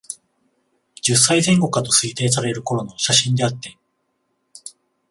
[1.03, 3.77] 十歳前後かと推定される頃の写真であって、